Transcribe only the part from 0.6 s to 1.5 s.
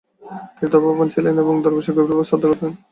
ধর্মপ্রান ছিলেন